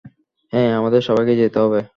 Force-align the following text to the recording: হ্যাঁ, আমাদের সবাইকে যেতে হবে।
হ্যাঁ, 0.53 0.71
আমাদের 0.79 1.01
সবাইকে 1.07 1.33
যেতে 1.41 1.59
হবে। 1.63 1.81